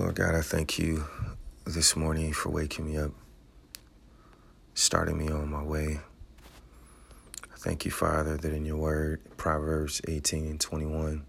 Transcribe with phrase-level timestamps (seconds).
[0.00, 1.04] Lord God, I thank you
[1.66, 3.10] this morning for waking me up,
[4.72, 6.00] starting me on my way.
[7.52, 11.26] I thank you, Father, that in your word, Proverbs 18 and 21,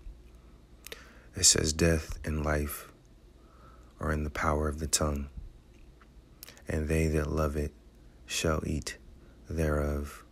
[1.36, 2.90] it says, Death and life
[4.00, 5.28] are in the power of the tongue,
[6.66, 7.74] and they that love it
[8.26, 8.96] shall eat
[9.50, 10.24] thereof.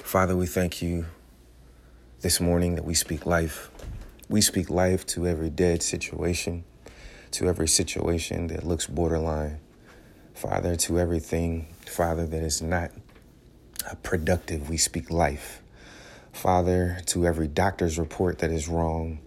[0.00, 1.06] Father, we thank you
[2.20, 3.70] this morning that we speak life.
[4.28, 6.64] We speak life to every dead situation
[7.32, 9.60] to every situation that looks borderline.
[10.34, 12.90] Father, to everything, Father, that is not
[14.02, 15.62] productive, we speak life.
[16.32, 19.20] Father, to every doctor's report that is wrong,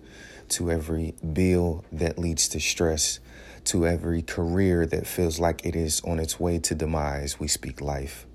[0.50, 3.20] to every bill that leads to stress,
[3.66, 7.82] to every career that feels like it is on its way to demise, we speak
[7.82, 8.26] life.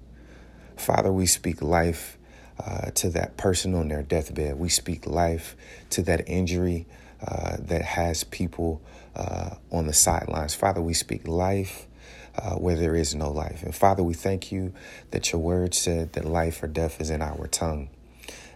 [0.77, 2.17] Father, we speak life
[2.65, 4.59] uh, to that person on their deathbed.
[4.59, 5.57] We speak life
[5.91, 6.87] to that injury
[7.27, 8.81] uh, that has people
[9.17, 10.55] uh, on the sidelines.
[10.55, 11.87] Father, we speak life.
[12.37, 13.65] Uh, where there is no life.
[13.65, 14.73] And Father, we thank you
[15.11, 17.89] that your word said that life or death is in our tongue.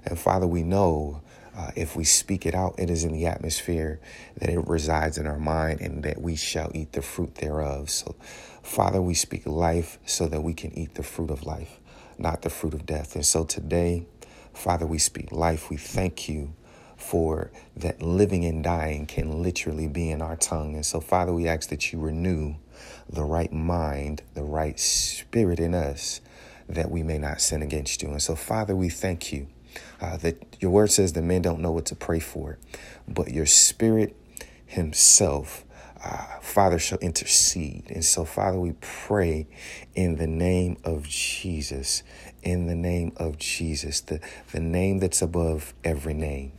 [0.05, 1.20] And Father, we know
[1.56, 4.00] uh, if we speak it out, it is in the atmosphere,
[4.39, 7.91] that it resides in our mind, and that we shall eat the fruit thereof.
[7.91, 8.15] So,
[8.62, 11.78] Father, we speak life so that we can eat the fruit of life,
[12.19, 13.15] not the fruit of death.
[13.17, 14.06] And so today,
[14.55, 15.69] Father, we speak life.
[15.69, 16.55] We thank you
[17.03, 20.75] for that living and dying can literally be in our tongue.
[20.75, 22.55] And so, Father, we ask that you renew
[23.09, 26.20] the right mind, the right spirit in us,
[26.69, 28.11] that we may not sin against you.
[28.11, 29.48] And so, Father, we thank you
[30.00, 32.59] uh, that your word says that men don't know what to pray for,
[33.09, 34.16] but your spirit
[34.64, 35.64] himself.
[36.05, 37.84] Uh, Father shall intercede.
[37.89, 39.47] And so, Father, we pray
[39.94, 42.03] in the name of Jesus,
[42.42, 46.53] in the name of Jesus, the, the name that's above every name.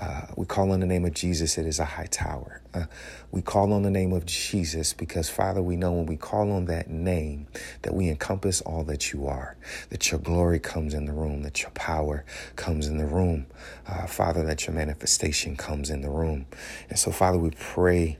[0.00, 2.60] Uh, we call on the name of Jesus, it is a high tower.
[2.74, 2.84] Uh,
[3.30, 6.66] we call on the name of Jesus because, Father, we know when we call on
[6.66, 7.46] that name
[7.82, 9.56] that we encompass all that you are,
[9.90, 12.24] that your glory comes in the room, that your power
[12.56, 13.46] comes in the room,
[13.86, 16.46] uh, Father, that your manifestation comes in the room.
[16.90, 18.18] And so, Father, we pray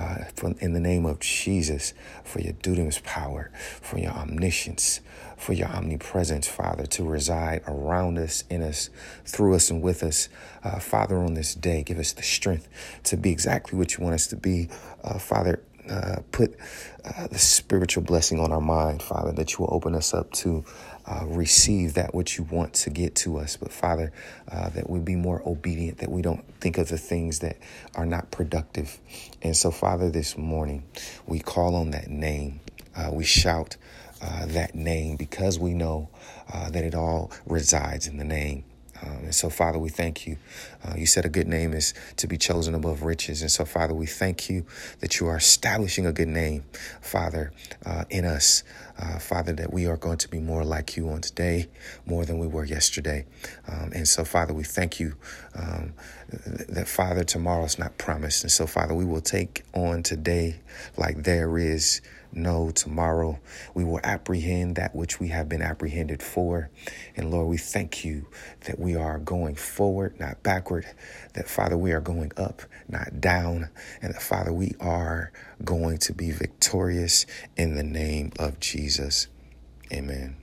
[0.00, 1.92] uh, in the name of Jesus
[2.24, 3.50] for your dunamis power,
[3.80, 5.00] for your omniscience,
[5.36, 8.90] for your omnipresence, Father, to reside around us, in us,
[9.24, 10.28] through us, and with us.
[10.64, 12.68] Uh, Father, on this day, give us the strength
[13.04, 14.68] to be exactly what you want us to be.
[15.04, 16.54] Uh, Father, uh, put
[17.04, 20.64] uh, the spiritual blessing on our mind, Father, that you will open us up to
[21.06, 23.56] uh, receive that which you want to get to us.
[23.56, 24.12] But Father,
[24.50, 27.56] uh, that we be more obedient, that we don't think of the things that
[27.94, 28.98] are not productive.
[29.42, 30.84] And so, Father, this morning
[31.26, 32.60] we call on that name.
[32.94, 33.76] Uh, we shout
[34.20, 36.08] that name because we know
[36.70, 38.64] that it all resides in the name.
[39.02, 40.36] Um, and so, Father, we thank you.
[40.84, 43.42] Uh, you said a good name is to be chosen above riches.
[43.42, 44.66] And so, Father, we thank you
[45.00, 46.64] that you are establishing a good name,
[47.00, 47.52] Father,
[47.84, 48.62] uh, in us.
[48.98, 51.68] Uh, Father, that we are going to be more like you on today,
[52.04, 53.24] more than we were yesterday.
[53.66, 55.14] Um, and so, Father, we thank you
[55.54, 55.94] um,
[56.68, 58.42] that, Father, tomorrow is not promised.
[58.42, 60.60] And so, Father, we will take on today
[60.98, 62.02] like there is
[62.32, 63.38] no tomorrow.
[63.74, 66.70] We will apprehend that which we have been apprehended for.
[67.16, 68.26] And Lord, we thank you
[68.66, 70.86] that we are going forward, not backward,
[71.34, 73.70] that Father, we are going up, not down,
[74.02, 75.32] and that Father, we are
[75.64, 77.26] going to be victorious
[77.56, 79.28] in the name of Jesus.
[79.92, 80.36] Amen.